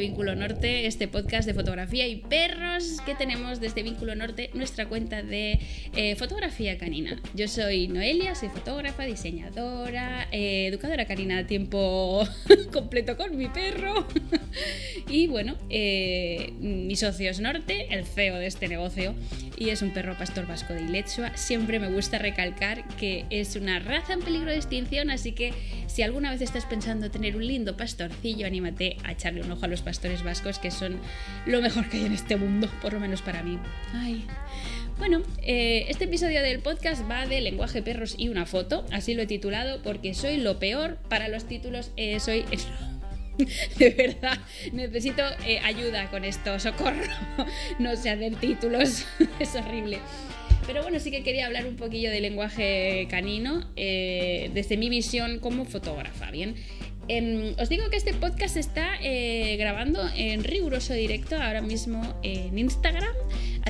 [0.00, 5.22] Vínculo Norte, este podcast de fotografía y perros que tenemos desde Vínculo Norte, nuestra cuenta
[5.22, 5.60] de
[6.02, 7.20] eh, fotografía canina.
[7.34, 12.26] Yo soy Noelia, soy fotógrafa, diseñadora, eh, educadora canina a tiempo
[12.72, 14.06] completo con mi perro.
[15.10, 19.14] y bueno, eh, mi socio es Norte, el CEO de este negocio,
[19.58, 21.36] y es un perro pastor vasco de Ilechua.
[21.36, 25.52] Siempre me gusta recalcar que es una raza en peligro de extinción, así que
[25.86, 29.68] si alguna vez estás pensando tener un lindo pastorcillo, anímate a echarle un ojo a
[29.68, 30.98] los pastores vascos, que son
[31.44, 33.58] lo mejor que hay en este mundo, por lo menos para mí.
[33.92, 34.24] Ay.
[34.98, 39.22] Bueno, eh, este episodio del podcast va de lenguaje perros y una foto, así lo
[39.22, 42.44] he titulado porque soy lo peor para los títulos, eh, soy...
[43.78, 44.38] De verdad,
[44.72, 47.02] necesito eh, ayuda con esto, socorro.
[47.78, 49.06] No sé hacer títulos,
[49.40, 49.98] es horrible.
[50.66, 55.64] Pero bueno, sí que quería hablar un poquillo de lenguaje canino desde mi visión como
[55.64, 56.54] fotógrafa, ¿bien?
[57.08, 58.98] Em, os digo que este podcast está
[59.58, 63.14] grabando en riguroso directo ahora mismo en Instagram.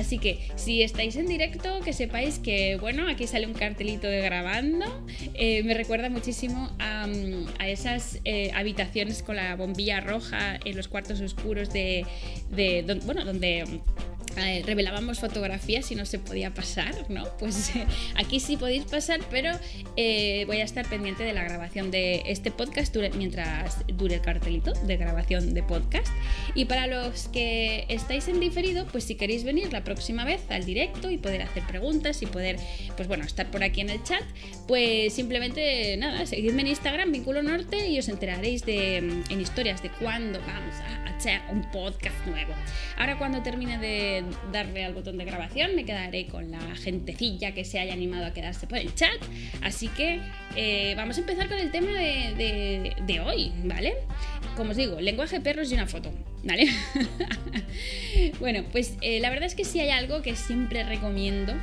[0.01, 4.19] Así que si estáis en directo, que sepáis que, bueno, aquí sale un cartelito de
[4.19, 4.85] grabando.
[5.35, 7.07] Eh, me recuerda muchísimo a,
[7.67, 12.05] esas eh, habitaciones con la bombilla roja en los cuartos oscuros de,
[13.05, 13.63] bueno, donde
[14.65, 17.25] revelábamos fotografías y no se podía pasar, ¿no?
[17.37, 19.51] Pues eh, aquí sí podéis pasar, pero
[19.95, 24.73] eh, voy a estar pendiente de la grabación de este podcast mientras dure el cartelito
[24.73, 26.07] de grabación de podcast.
[26.55, 30.65] Y para los que estáis en diferido, pues si queréis venir la próxima vez al
[30.65, 32.57] directo y poder hacer preguntas y poder,
[32.95, 34.23] pues bueno, estar por aquí en el chat,
[34.67, 39.89] pues simplemente nada, seguidme en Instagram, Vínculo Norte, y os enteraréis de, en historias de
[39.89, 42.51] cuándo vamos a hacer un podcast nuevo.
[42.97, 47.63] Ahora cuando termine de darle al botón de grabación, me quedaré con la gentecilla que
[47.63, 49.21] se haya animado a quedarse por el chat.
[49.61, 50.19] Así que
[50.55, 53.93] eh, vamos a empezar con el tema de, hoy, ¿vale?
[54.57, 56.11] Como os digo, lenguaje perros y una foto,
[56.43, 56.67] ¿vale?
[58.39, 61.53] bueno, pues eh, la verdad es que si hay algo que siempre recomiendo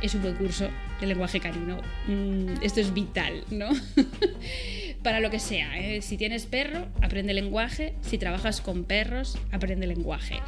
[0.00, 0.68] es un buen curso
[1.00, 1.80] de lenguaje canino.
[2.06, 3.68] Mm, esto es vital, ¿no?
[5.02, 5.78] Para lo que sea.
[5.78, 6.02] ¿eh?
[6.02, 7.94] Si tienes perro, aprende lenguaje.
[8.02, 10.40] Si trabajas con perros, aprende lenguaje.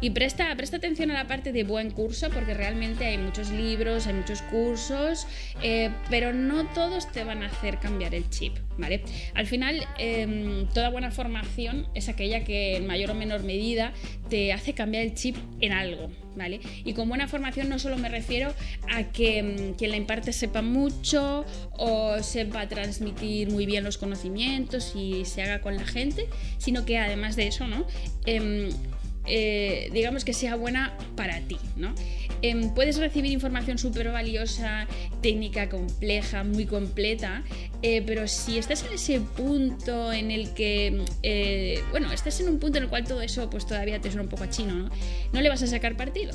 [0.00, 4.08] Y presta, presta atención a la parte de buen curso porque realmente hay muchos libros,
[4.08, 5.28] hay muchos cursos,
[5.62, 9.02] eh, pero no todos te van a hacer cambiar el chip, ¿vale?
[9.34, 13.92] Al final, em, toda buena formación es aquella que en mayor o menor medida
[14.28, 16.60] te hace cambiar el chip en algo, ¿vale?
[16.84, 18.54] Y con buena formación no solo me refiero
[18.90, 24.92] a que em, quien la imparte sepa mucho o sepa transmitir muy bien los conocimientos
[24.94, 26.26] y se haga con la gente,
[26.58, 27.86] sino que además de eso, ¿no?
[28.26, 28.70] Em,
[29.26, 31.94] eh, digamos que sea buena para ti, ¿no?
[32.42, 34.88] Em, puedes recibir información súper valiosa,
[35.20, 37.44] técnica compleja, muy completa,
[37.82, 42.58] eh, pero si estás en ese punto en el que, eh, bueno, estás en un
[42.58, 44.90] punto en el cual todo eso pues todavía te suena un poco a chino, ¿no?
[45.32, 46.32] No le vas a sacar partido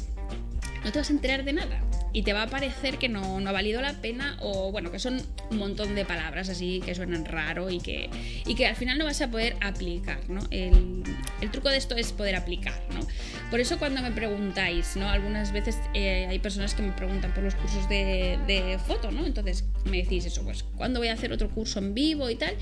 [0.88, 1.81] no te vas a enterar de nada
[2.14, 5.22] y te va a parecer que no, ha valido la pena o bueno, que son
[5.52, 8.09] un montón de palabras así que suenan raro y que,
[8.46, 10.40] y que al final no vas a poder aplicar, ¿no?
[10.50, 11.03] El,
[11.52, 13.06] truco de esto es poder aplicar, ¿no?
[13.52, 15.09] Por eso cuando me preguntáis, ¿no?
[15.09, 19.25] Algunas veces eh, hay personas que me preguntan por los cursos de, de foto, ¿no?
[19.25, 22.56] Entonces me decís eso, pues ¿cuándo voy a hacer otro curso en vivo y tal?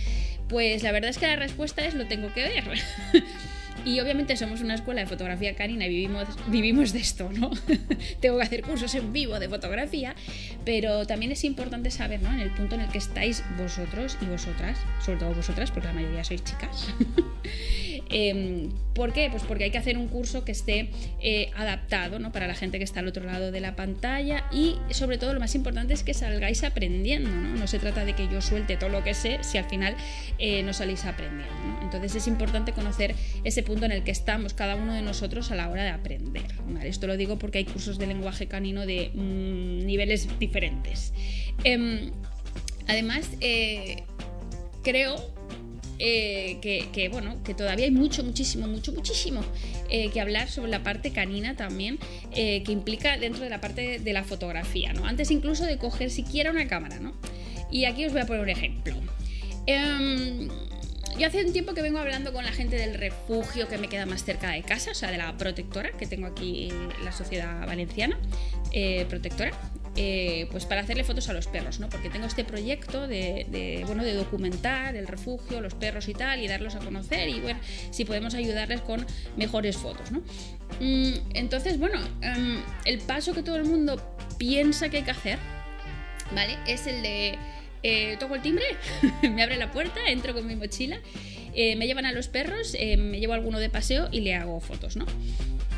[0.49, 2.63] Pues la verdad es que la respuesta es lo tengo que ver.
[3.83, 7.51] Y obviamente somos una escuela de fotografía canina y vivimos, vivimos de esto, ¿no?
[8.19, 10.15] Tengo que hacer cursos en vivo de fotografía,
[10.63, 12.31] pero también es importante saber, ¿no?
[12.31, 15.93] En el punto en el que estáis vosotros y vosotras, sobre todo vosotras, porque la
[15.93, 16.87] mayoría sois chicas.
[18.09, 19.29] Em, ¿Por qué?
[19.29, 20.89] Pues porque hay que hacer un curso que esté
[21.21, 22.31] eh, adaptado ¿no?
[22.31, 25.41] para la gente que está al otro lado de la pantalla y sobre todo lo
[25.41, 27.29] más importante es que salgáis aprendiendo.
[27.29, 29.97] No, no se trata de que yo suelte todo lo que sé si al final
[30.39, 31.53] eh, no salís aprendiendo.
[31.81, 35.55] Entonces es importante conocer ese punto en el que estamos cada uno de nosotros a
[35.55, 36.45] la hora de aprender.
[36.83, 41.13] Esto lo digo porque hay cursos de lenguaje canino de mm, niveles diferentes.
[41.65, 42.11] Em,
[42.87, 44.03] además, eh,
[44.83, 45.34] creo
[45.99, 49.41] eh, que, bueno, que todavía hay mucho, muchísimo, mucho, muchísimo
[49.89, 51.99] eh, que hablar sobre la parte canina también,
[52.31, 55.05] eh, que implica dentro de la parte de la fotografía, ¿no?
[55.05, 57.13] Antes incluso de coger siquiera una cámara, ¿no?
[57.71, 58.95] Y aquí os voy a poner un ejemplo.
[59.67, 60.49] Em,
[61.17, 64.05] yo hace un tiempo que vengo hablando con la gente del refugio que me queda
[64.05, 67.65] más cerca de casa, o sea, de la protectora que tengo aquí en la sociedad
[67.65, 68.19] valenciana,
[69.07, 69.51] protectora.
[69.97, 71.87] Eh, pues para hacerle fotos a los perros, ¿no?
[71.87, 76.49] Porque tengo este proyecto de, bueno, de documentar el refugio, los perros y tal, y
[76.49, 77.55] darlos a conocer y ver
[77.91, 79.05] si podemos ayudarles con
[79.37, 80.19] mejores fotos, ¿no?
[80.81, 84.01] Mm, entonces, bueno, em, el paso que todo el mundo
[84.37, 85.39] piensa que hay que hacer,
[86.33, 86.57] ¿vale?
[86.67, 87.37] Es el de...
[87.83, 88.65] Eh, toco el timbre,
[89.21, 90.99] me abre la puerta, entro con mi mochila
[91.57, 94.97] eh, me llevan a los perros, me llevo alguno de paseo y le hago fotos,
[94.97, 95.05] ¿no?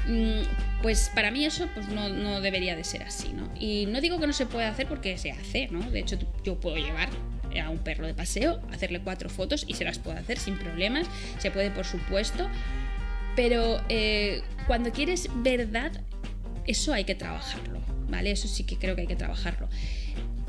[0.07, 0.41] Mm,
[0.81, 3.49] pues para mí eso pues no, no, debería de ser así, ¿no?
[3.59, 5.89] Y no digo que no se pueda hacer porque se hace, ¿no?
[5.91, 7.09] De hecho, yo puedo llevar
[7.61, 11.07] a un perro de paseo, hacerle cuatro fotos y se las puedo hacer sin problemas,
[11.39, 12.47] se puede por supuesto,
[13.35, 15.91] pero eh, cuando quieres verdad,
[16.65, 18.31] eso hay que trabajarlo, ¿vale?
[18.31, 19.69] Eso sí que creo que hay que trabajarlo.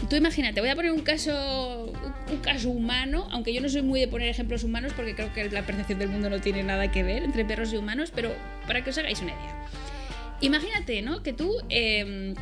[0.08, 1.92] Tú imagínate, voy a poner un caso,
[2.30, 5.50] un caso humano, aunque yo no soy muy de poner ejemplos humanos porque creo que
[5.50, 8.32] la percepción del mundo no tiene nada que ver entre perros y humanos, pero
[8.66, 9.66] para que os hagáis una idea.
[10.40, 11.22] Imagínate, ¿no?
[11.22, 12.34] Que tú em,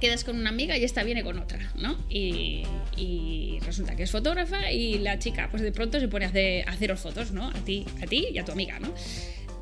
[0.00, 1.96] quedas con una amiga y esta viene con otra, ¿no?
[2.08, 2.64] Y,
[3.64, 6.72] resulta que es fotógrafa y la chica, pues de pronto se pone a, hacer, a
[6.72, 7.48] haceros fotos, ¿no?
[7.48, 8.94] A ti, a ti y a tu amiga, ¿no?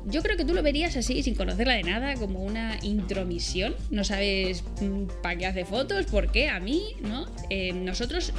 [0.05, 3.75] Yo creo que tú lo verías así, sin conocerla de nada, como una intromisión.
[3.89, 7.27] No sabes mm, para qué hace fotos, por qué, a mí, ¿no?
[7.49, 8.33] Eh, nosotros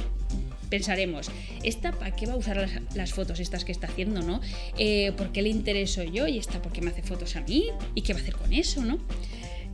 [0.69, 1.31] pensaremos,
[1.63, 4.39] ¿esta para qué va a usar las, fotos estas que está haciendo, no?
[4.77, 6.27] Eh, ¿Por qué le intereso yo?
[6.27, 7.69] ¿Y esta por qué me hace fotos a mí?
[7.95, 8.99] ¿Y qué va a hacer con eso, no?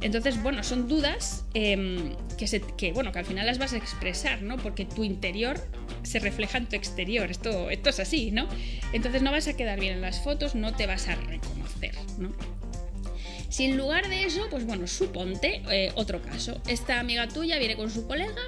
[0.02, 4.42] Entonces, bueno, son dudas em, que, que, bueno, que al final las vas a expresar,
[4.42, 4.58] ¿no?
[4.58, 5.60] Porque tu interior
[6.04, 7.32] se refleja en tu exterior.
[7.32, 8.48] Esto, esto es así, ¿no?
[8.94, 12.34] Entonces no vas a quedar bien en las fotos, no te vas a reconocer, ¿no?
[13.50, 16.62] Si en lugar de eso, pues bueno, suponte eh, otro caso.
[16.68, 18.42] Esta amiga tuya viene con su colega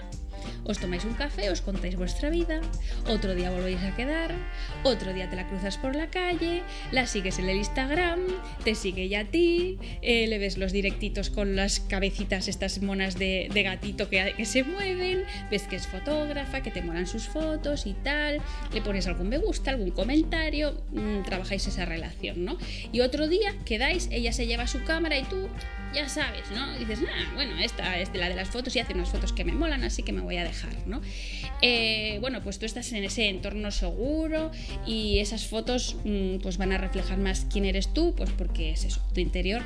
[0.67, 2.59] os tomáis un café, os contáis vuestra vida,
[3.07, 4.35] otro día volvéis a quedar,
[4.83, 8.19] otro día te la cruzas por la calle, la sigues en el Instagram,
[8.63, 13.17] te sigue ya a ti, eh, le ves los directitos con las cabecitas, estas monas
[13.17, 17.93] de, gatito que, se mueven, ves que es fotógrafa, que te molan sus fotos y
[17.93, 18.41] tal,
[18.73, 22.57] le pones algún me gusta, algún comentario, mm, trabajáis esa relación, ¿no?
[22.91, 25.49] Y otro día quedáis, ella se lleva su cámara y tú
[25.93, 26.77] ya sabes, ¿no?
[26.77, 29.53] dices, ah, bueno, esta es la de las fotos y hace unas fotos que me
[29.53, 30.56] molan, así que me voy a dejar,
[31.61, 34.51] Eh, bueno, pues tú estás en ese entorno seguro
[34.85, 38.85] y esas fotos mm, pues van a reflejar más quién eres tú, pues porque es
[38.85, 39.61] eso, tu interior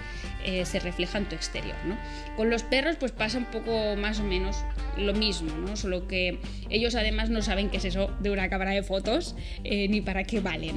[0.46, 1.98] eh, se refleja en tu exterior, ¿no?
[2.36, 4.58] Con los perros pues pasa un poco más o menos
[4.98, 5.76] lo mismo, ¿no?
[5.76, 6.40] Solo que
[6.70, 10.24] ellos además no saben qué es eso de una cámara de fotos eh, ni para
[10.24, 10.74] qué vale,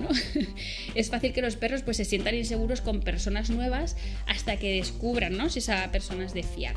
[0.94, 3.96] es fácil que los perros pues se sientan inseguros con personas nuevas
[4.26, 5.49] hasta que descubran, ¿no?
[5.50, 6.75] Si esa persona es de fiar.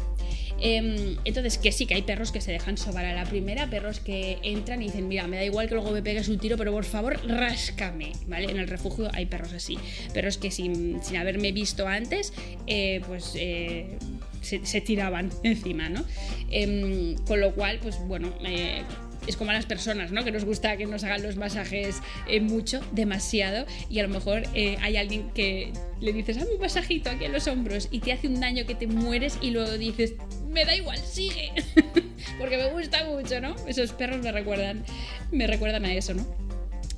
[0.59, 3.99] Em, entonces, que sí, que hay perros que se dejan sobar a la primera, perros
[3.99, 6.71] que entran y dicen, mira, me da igual que luego me pegues un tiro, pero
[6.71, 8.49] por favor, ráscame, ¿vale?
[8.49, 9.77] En el refugio hay perros así,
[10.13, 12.33] perros que sin, sin haberme visto antes,
[12.65, 13.33] eh, pues...
[13.35, 13.97] Eh,
[14.41, 16.05] se, tiraban encima, ¿no?
[16.49, 18.83] Em, con lo cual, pues bueno, eh,
[19.25, 20.23] es como a las personas, ¿no?
[20.23, 22.01] Que nos gusta que nos hagan los masajes
[22.41, 27.25] mucho, demasiado, y a lo mejor hay alguien que le dices, hazme un masajito aquí
[27.25, 30.13] en los hombros y te hace un daño que te mueres y luego dices,
[30.47, 31.51] me da igual, sigue.
[32.39, 33.55] Porque me gusta mucho, ¿no?
[33.67, 34.83] Esos perros me recuerdan,
[35.31, 36.25] me recuerdan a eso, ¿no?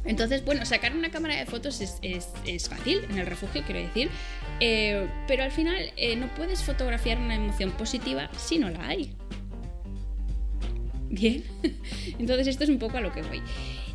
[0.06, 4.10] Entonces, bueno, sacar una cámara de fotos es, fácil en el refugio, quiero decir,
[4.60, 9.16] eh, pero al final eh, no puedes fotografiar una emoción positiva si no la hay.
[11.10, 11.44] Bien,
[12.20, 13.42] entonces esto es un poco a lo que voy.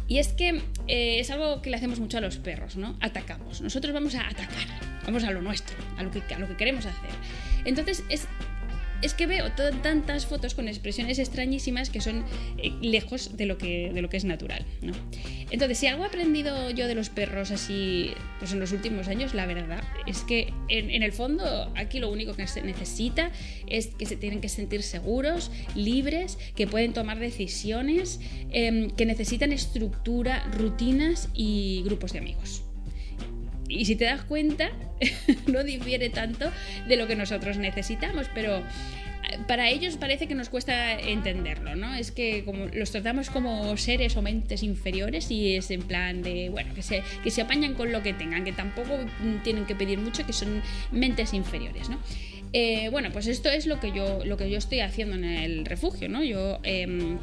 [0.06, 2.98] Y es que eh, es algo que le hacemos mucho a los perros, ¿no?
[3.00, 3.62] Atacamos.
[3.62, 4.66] Nosotros vamos a atacar,
[5.06, 7.10] vamos a lo nuestro, a lo que, a lo que queremos hacer.
[7.64, 8.28] Entonces es
[9.02, 12.24] es que veo tantas fotos con expresiones extrañísimas que son
[12.56, 14.64] eh, lejos de lo que, de lo que es natural.
[14.80, 14.94] ¿no?
[15.54, 19.34] Entonces, si algo he aprendido yo de los perros así pues en los últimos años,
[19.34, 23.30] la verdad es que en, el fondo aquí lo único que se necesita
[23.68, 28.18] es que se tienen que sentir seguros, libres, que pueden tomar decisiones,
[28.50, 32.64] em, que necesitan estructura, rutinas y grupos de amigos.
[33.68, 34.72] Y si te das cuenta,
[35.46, 36.50] no difiere tanto
[36.88, 38.60] de lo que nosotros necesitamos, pero
[39.46, 41.94] para ellos parece que nos cuesta entenderlo, ¿no?
[41.94, 46.48] Es que como los tratamos como seres o mentes inferiores y es en plan de,
[46.48, 48.92] bueno, que se, que se apañan con lo que tengan, que tampoco
[49.42, 50.62] tienen que pedir mucho, que son
[50.92, 51.98] mentes inferiores, ¿no?
[52.52, 55.64] Eh, bueno, pues esto es lo que yo, lo que yo estoy haciendo en el
[55.64, 56.22] refugio, ¿no?
[56.22, 56.60] Yo...
[56.62, 57.18] Em,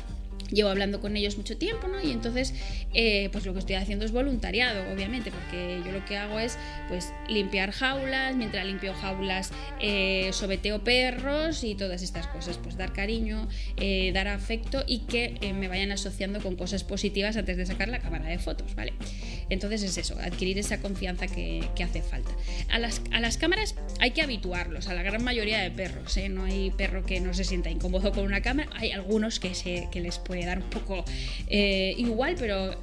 [0.52, 2.02] llevo hablando con ellos mucho tiempo, ¿no?
[2.02, 2.54] Y entonces,
[2.94, 6.58] eh, pues lo que estoy haciendo es voluntariado, obviamente, porque yo lo que hago es,
[6.90, 12.94] pues, limpiar jaulas, mientras limpio jaulas, eh, sobeteo perros y todas estas cosas, pues dar
[12.94, 17.88] cariño, eh, dar afecto y que me vayan asociando con cosas positivas antes de sacar
[17.88, 18.94] la cámara de fotos, ¿vale?
[19.50, 22.30] Entonces es eso, adquirir esa confianza que, hace falta.
[22.70, 26.16] A las, a las, cámaras hay que habituarlos, a la gran mayoría de perros.
[26.30, 29.88] No hay perro que no se sienta incómodo con una cámara, hay algunos que, se,
[29.92, 31.04] que les puede dar un poco
[31.48, 32.78] eh, igual, pero eh,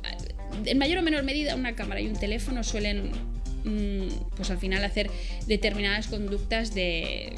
[0.65, 3.11] en mayor o menor medida una cámara y un teléfono suelen
[4.37, 5.11] pues al final hacer
[5.47, 7.35] determinadas conductas de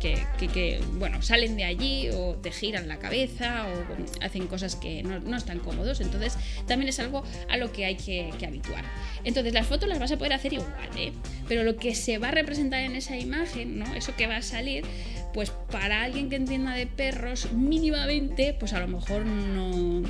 [0.00, 5.36] que, bueno, salen de allí o te giran la cabeza o hacen cosas que no,
[5.36, 6.00] están cómodos.
[6.00, 6.36] Entonces
[6.66, 8.84] también es algo a lo que hay que, habituar.
[9.24, 11.12] Entonces las fotos las vas a poder hacer igual, ¿eh?
[11.48, 13.94] pero lo que se va a representar en esa imagen, ¿no?
[13.94, 14.84] Eso que va a salir,
[15.32, 20.02] pues para alguien que entienda de perros mínimamente, pues a lo mejor no,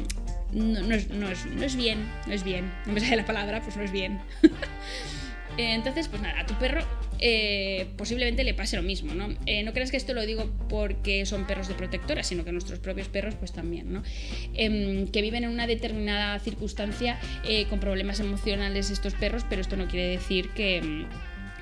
[0.52, 2.72] no, es, no, es, bien, no es bien.
[2.86, 4.20] No me sale la palabra, pues no es bien.
[5.56, 6.82] Entonces, pues nada, a tu perro
[7.24, 9.28] eh, posiblemente le pase lo mismo, ¿no?
[9.46, 12.80] Eh, no creas que esto lo digo porque son perros de protectora, sino que nuestros
[12.80, 14.02] propios perros, pues también, ¿no?
[14.54, 19.76] Em, que viven en una determinada circunstancia eh, con problemas emocionales estos perros, pero esto
[19.76, 21.06] no quiere decir que em,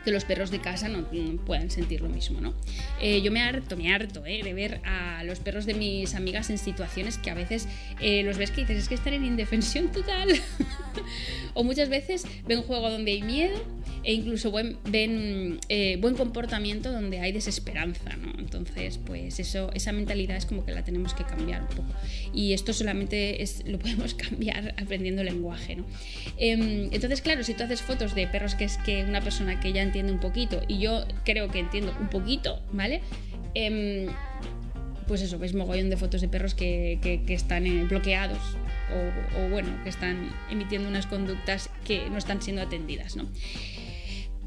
[0.04, 1.06] que los perros de casa no,
[1.44, 2.54] puedan sentir lo mismo, ¿no?
[3.00, 6.50] Eh, yo me harto, me harto eh, de ver a los perros de mis amigas
[6.50, 7.68] en situaciones que a veces
[8.00, 10.28] eh, los ves que dices, es que están en indefensión total.
[11.54, 13.59] o muchas veces ven juego donde hay miedo
[14.02, 15.61] e incluso ven
[16.00, 18.33] buen comportamiento donde hay desesperanza, ¿no?
[18.38, 21.92] Entonces, pues eso, esa mentalidad es como que la tenemos que cambiar un poco.
[22.33, 25.85] Y esto solamente es, lo podemos cambiar aprendiendo lenguaje, ¿no?
[26.38, 29.73] Em, entonces, claro, si tú haces fotos de perros que es que una persona que
[29.73, 33.00] ya entiende un poquito y yo creo que entiendo un poquito, ¿vale?
[33.54, 34.07] Em,
[35.07, 38.38] pues eso, ves mogollón de fotos de perros que, están eh, bloqueados
[38.95, 43.28] o, o, bueno, que están emitiendo unas conductas que no están siendo atendidas, ¿no?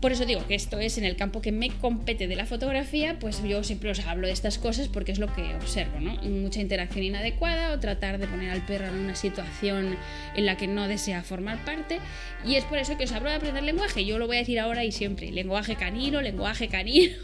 [0.03, 3.17] Por eso digo que esto es en el campo que me compete de la fotografía,
[3.19, 6.15] pues yo siempre os hablo de estas cosas porque es lo que observo, ¿no?
[6.23, 9.95] Mucha interacción inadecuada o tratar de poner al perro en una situación
[10.35, 11.99] en la que no desea formar parte.
[12.45, 14.03] Y es por eso que os hablo de aprender lenguaje.
[14.03, 15.31] Yo lo voy a decir ahora y siempre.
[15.31, 17.15] Lenguaje canino, lenguaje canino.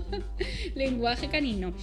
[0.74, 1.74] lenguaje canino.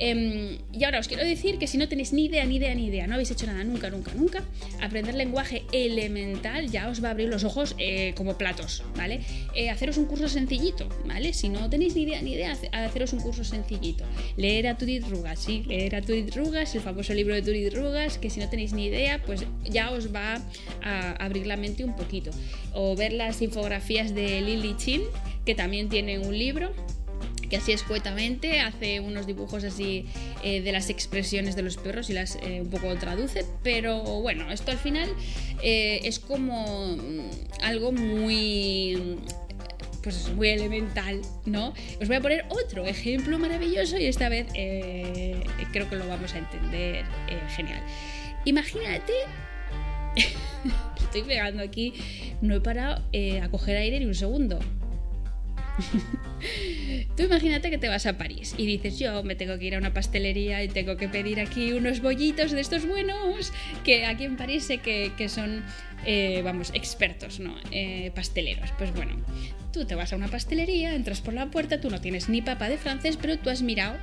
[0.00, 2.86] Em, y ahora os quiero decir que si no tenéis ni idea, ni idea, ni
[2.86, 4.42] idea, no habéis hecho nada nunca, nunca, nunca,
[4.80, 9.20] aprender lenguaje elemental ya os va a abrir los ojos eh, como platos, ¿vale?
[9.54, 11.34] Eh, haceros un curso sencillito, ¿vale?
[11.34, 14.04] Si no tenéis ni idea, ni idea, haceros un curso sencillito.
[14.38, 18.16] Leer a Tudit Rugas, sí, leer a Tudit Rugas, el famoso libro de Tudit Rugas,
[18.16, 20.40] que si no tenéis ni idea, pues ya os va
[20.82, 22.30] a abrir la mente un poquito.
[22.72, 25.02] O ver las infografías de Lily Chin,
[25.44, 26.72] que también tiene un libro
[27.50, 30.06] que así escuetamente hace unos dibujos así
[30.42, 34.50] eh, de las expresiones de los perros y las eh, un poco traduce, pero bueno,
[34.50, 35.08] esto al final
[35.62, 39.18] eh, es como mm, algo muy
[40.02, 41.74] pues muy elemental, ¿no?
[42.00, 46.38] Os voy a poner otro ejemplo maravilloso y esta vez creo que lo vamos a
[46.38, 47.04] entender
[47.54, 47.82] genial.
[48.46, 49.12] Imagínate,
[50.96, 51.92] estoy pegando aquí,
[52.40, 53.02] no he parado
[53.42, 54.58] a coger aire ni un segundo.
[57.16, 59.78] Tú imagínate que te vas a París y dices, yo me tengo que ir a
[59.78, 63.52] una pastelería y tengo que pedir aquí unos bollitos de estos buenos,
[63.84, 65.62] que aquí en París sé que, son,
[66.06, 67.56] eh, vamos, expertos, ¿no?
[67.70, 68.70] Eh, pasteleros.
[68.78, 69.16] Pues bueno,
[69.72, 72.68] tú te vas a una pastelería, entras por la puerta, tú no tienes ni papa
[72.68, 73.96] de francés, pero tú has mirado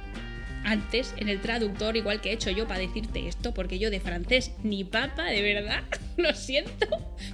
[0.67, 4.01] antes en el traductor, igual que he hecho yo para decirte esto, porque yo de
[4.01, 5.83] francés ni papa, de verdad,
[6.17, 6.87] lo siento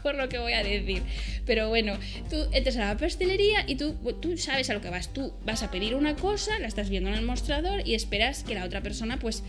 [0.03, 1.01] por lo que voy a decir.
[1.45, 1.97] Pero bueno,
[2.29, 5.11] tú entras a la pastelería y tú, tú sabes a lo que vas.
[5.13, 8.53] Tú vas a pedir una cosa, la estás viendo en el mostrador y esperas que
[8.53, 9.43] la otra persona pues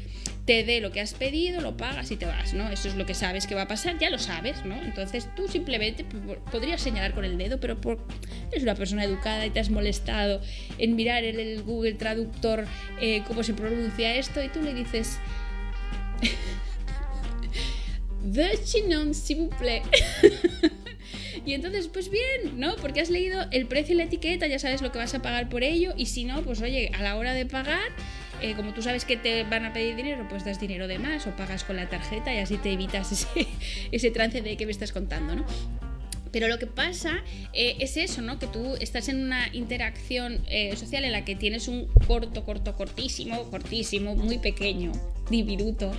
[0.45, 2.71] te dé lo que has pedido, lo pagas y te vas, ¿no?
[2.71, 4.81] Eso es lo que sabes que va a pasar, ya lo sabes, ¿no?
[4.83, 6.05] Entonces tú simplemente
[6.51, 7.99] podrías señalar con el dedo, pero por,
[8.51, 10.43] eres una persona educada y te has molestado
[10.79, 12.67] en mirar el Google Traductor
[13.01, 15.19] eh, cómo se pronuncia esto y tú le dices...
[18.25, 19.13] The chinon,
[19.59, 19.85] plaît.
[21.45, 22.75] y entonces, pues bien, ¿no?
[22.77, 25.51] Porque has leído el precio y la etiqueta, ya sabes lo que vas a pagar
[25.51, 25.93] por ello.
[25.97, 27.93] Y si no, pues oye, a la hora de pagar,
[28.45, 31.27] eh, como tú sabes que te van a pedir dinero, pues das dinero de más
[31.27, 33.27] o pagas con la tarjeta y así te evitas
[33.91, 35.47] ese, trance de que me estás contando, ¿no?
[36.31, 37.23] Pero lo que pasa
[37.55, 38.39] eh, es eso, ¿no?
[38.39, 42.75] Que tú estás en una interacción eh, social en la que tienes un corto, corto,
[42.75, 44.93] cortísimo, cortísimo, muy pequeño,
[45.31, 45.91] diminuto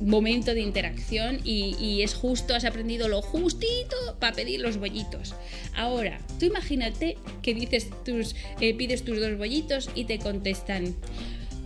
[0.00, 5.34] momento de interacción y, es justo, has aprendido lo justito para pedir los bollitos.
[5.74, 10.94] Ahora, tú imagínate que dices tus, eh, pides tus dos bollitos y te contestan.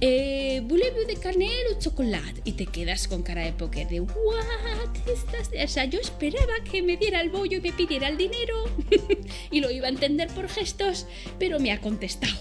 [0.02, 0.62] Eh,
[1.06, 5.68] de canela o chocolate y te quedas con cara de poker de what estás o
[5.68, 8.64] sea yo esperaba que me diera el bollo y me pidiera el dinero
[9.50, 11.06] y lo iba a entender por gestos
[11.38, 12.32] pero me ha contestado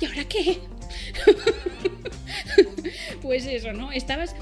[0.00, 0.58] ¿y ahora qué?
[3.22, 3.92] pues eso, ¿no?
[3.92, 4.34] Estabas,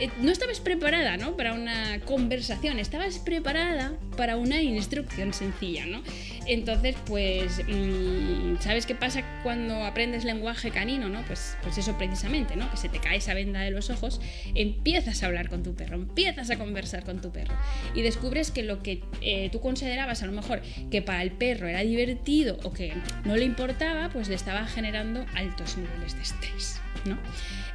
[0.00, 1.36] eh, no estabas preparada, ¿no?
[1.36, 6.02] Para una conversación, estabas preparada para una instrucción sencilla, ¿no?
[6.46, 11.22] Entonces, pues, mm, ¿sabes qué pasa cuando aprendes lenguaje canino, no?
[11.26, 12.70] Pues, pues eso precisamente, ¿no?
[12.70, 14.20] Que se te cae esa venda de los ojos,
[14.54, 17.54] empiezas a hablar con tu perro, empiezas a conversar con tu perro
[17.94, 21.68] y descubres que lo que eh, tú considerabas a lo mejor que para el perro
[21.68, 26.80] era divertido o que no le importaba, pues le estaba generando altos niveles de estrés,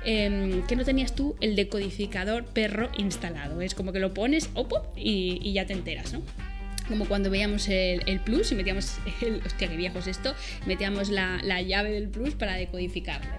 [0.05, 3.61] Em, que no tenías tú el decodificador perro instalado.
[3.61, 4.49] Es como que lo pones
[4.97, 6.21] y, y ya te enteras, ¿no?
[6.87, 10.35] como cuando veíamos el, plus y metíamos el, hostia, qué viejo es esto,
[10.65, 13.31] metíamos la, llave del plus para decodificarlo.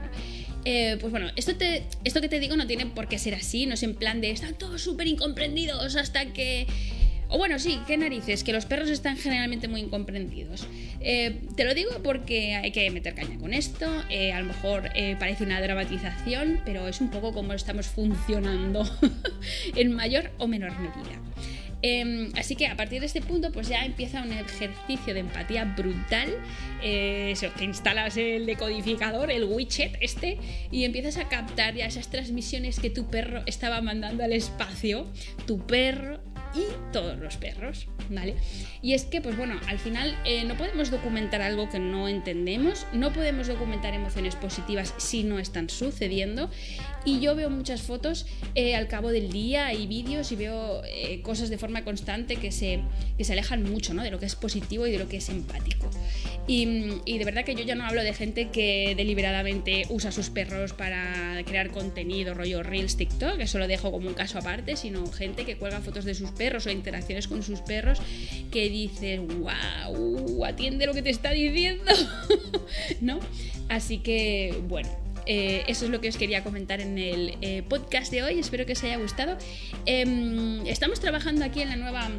[0.65, 3.67] Eh, pues bueno, esto, te, esto que te digo no tiene por qué ser así,
[3.67, 6.67] no es en plan de están todos súper incomprendidos hasta que...
[7.35, 10.69] O bueno, sí, qué narices, que los perros están generalmente muy incomprendidos.
[11.01, 14.89] Eh, te lo digo porque hay que meter caña con esto, eh, a lo mejor
[15.19, 18.89] parece una dramatización, pero es un poco como estamos funcionando
[19.75, 21.21] en mayor o menor medida.
[21.83, 25.65] Em, así que a partir de este punto, pues ya empieza un ejercicio de empatía
[25.65, 26.35] brutal.
[26.83, 30.39] Eh, instalas el decodificador, el widget este,
[30.71, 35.07] y empiezas a captar ya esas transmisiones que tu perro estaba mandando al espacio.
[35.47, 36.21] Tu perro
[36.55, 38.37] y todos los perros, ¿vale?
[38.83, 42.87] Y es que, pues bueno, al final eh, no podemos documentar algo que no entendemos,
[42.93, 46.51] no podemos documentar emociones positivas si no están sucediendo.
[47.05, 51.21] Y yo veo muchas fotos eh, al cabo del día y vídeos y veo eh,
[51.23, 52.81] cosas de forma constante que se,
[53.19, 54.03] que se alejan mucho ¿no?
[54.03, 55.91] de lo que es positivo y de lo que es empático.
[56.47, 60.29] Y, y, de verdad que yo ya no hablo de gente que deliberadamente usa sus
[60.31, 65.07] perros para crear contenido, rollo Reels, TikTok, eso lo dejo como un caso aparte, sino
[65.07, 67.99] gente que cuelga fotos de sus perros o interacciones con sus perros
[68.51, 71.91] que dices, wow, atiende lo que te está diciendo,
[73.01, 73.21] ¿no?
[73.69, 78.11] Así que, bueno, eh, eso es lo que os quería comentar en el eh, podcast
[78.11, 78.39] de hoy.
[78.39, 79.37] Espero que os haya gustado.
[79.87, 82.11] Em, estamos trabajando aquí en la nueva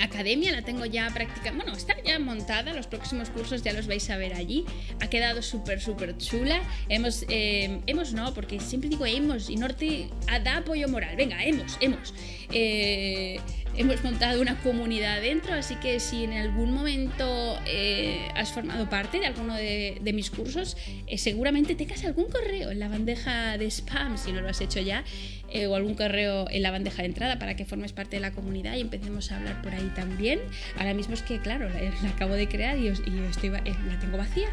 [0.00, 4.08] academia la tengo ya práctica, bueno, está ya montada, los próximos cursos ya los vais
[4.10, 4.64] a ver allí.
[5.00, 6.60] Ha quedado súper, súper chula.
[6.88, 10.08] Hemos, em, hemos no, porque siempre digo hemos y Norte
[10.44, 11.16] da apoyo moral.
[11.16, 12.14] Venga, hemos, hemos.
[12.52, 13.40] Eh,
[13.76, 19.20] hemos montado una comunidad dentro, así que si en algún momento eh, has formado parte
[19.20, 24.16] de alguno de, mis cursos, eh, seguramente tengas algún correo en la bandeja de spam,
[24.16, 25.04] si no lo has hecho ya,
[25.50, 28.32] eh, o algún correo en la bandeja de entrada para que formes parte de la
[28.32, 30.40] comunidad y empecemos a hablar por ahí también.
[30.76, 34.48] Ahora mismo es que, claro, la, acabo de crear y, estoy, la tengo vacía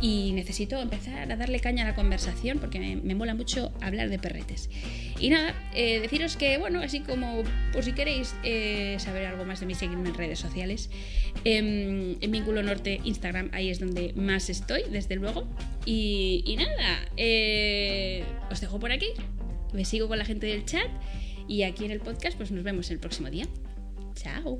[0.00, 4.18] y necesito empezar a darle caña a la conversación porque me, mola mucho hablar de
[4.18, 4.70] perretes.
[5.18, 8.34] Y nada, deciros que, bueno, así como por si queréis
[8.98, 10.90] saber algo más de mí, seguirme en redes sociales.
[11.44, 15.48] Em, en Vínculo Norte, Instagram, ahí es donde más estoy, desde luego.
[15.86, 19.08] Y, nada, eh, os dejo por aquí.
[19.72, 20.88] Me sigo con la gente del chat.
[21.48, 23.46] Y aquí en el podcast, pues nos vemos el próximo día.
[24.14, 24.58] Chao.